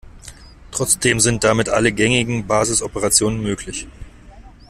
Trotzdem 0.71 1.19
sind 1.19 1.43
damit 1.43 1.69
alle 1.69 1.91
gängigen 1.91 2.47
Basisoperationen 2.47 3.39
möglich. 3.39 3.87